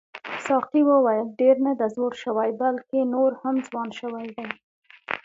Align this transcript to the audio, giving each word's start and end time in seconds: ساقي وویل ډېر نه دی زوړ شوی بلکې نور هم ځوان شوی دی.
ساقي 0.45 0.81
وویل 0.85 1.27
ډېر 1.39 1.55
نه 1.67 1.73
دی 1.79 1.87
زوړ 1.95 2.11
شوی 2.23 2.49
بلکې 2.61 2.99
نور 3.13 3.31
هم 3.41 3.55
ځوان 3.67 3.89
شوی 3.99 4.25
دی. 4.35 4.47